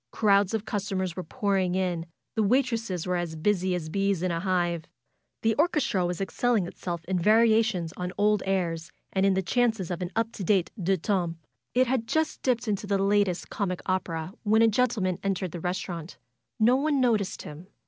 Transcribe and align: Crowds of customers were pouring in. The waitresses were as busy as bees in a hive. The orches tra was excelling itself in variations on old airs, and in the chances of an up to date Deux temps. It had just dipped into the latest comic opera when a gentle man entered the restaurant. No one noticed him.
Crowds 0.11 0.55
of 0.55 0.65
customers 0.65 1.15
were 1.15 1.21
pouring 1.23 1.75
in. 1.75 2.07
The 2.33 2.41
waitresses 2.41 3.05
were 3.05 3.17
as 3.17 3.35
busy 3.35 3.75
as 3.75 3.87
bees 3.87 4.23
in 4.23 4.31
a 4.31 4.39
hive. 4.39 4.85
The 5.43 5.53
orches 5.59 5.87
tra 5.87 6.03
was 6.07 6.19
excelling 6.19 6.65
itself 6.65 7.05
in 7.05 7.19
variations 7.19 7.93
on 7.95 8.11
old 8.17 8.41
airs, 8.47 8.91
and 9.13 9.27
in 9.27 9.35
the 9.35 9.43
chances 9.43 9.91
of 9.91 10.01
an 10.01 10.09
up 10.15 10.31
to 10.31 10.43
date 10.43 10.71
Deux 10.81 10.97
temps. 10.97 11.37
It 11.75 11.85
had 11.85 12.07
just 12.07 12.41
dipped 12.41 12.67
into 12.67 12.87
the 12.87 12.97
latest 12.97 13.51
comic 13.51 13.79
opera 13.85 14.33
when 14.41 14.63
a 14.63 14.67
gentle 14.67 15.03
man 15.03 15.19
entered 15.21 15.51
the 15.51 15.59
restaurant. 15.59 16.17
No 16.59 16.77
one 16.77 16.99
noticed 16.99 17.43
him. 17.43 17.67